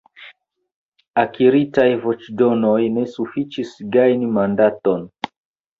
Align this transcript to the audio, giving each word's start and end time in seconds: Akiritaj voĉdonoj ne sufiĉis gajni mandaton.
Akiritaj 1.25 1.85
voĉdonoj 2.07 2.75
ne 2.97 3.07
sufiĉis 3.19 3.79
gajni 3.99 4.35
mandaton. 4.41 5.11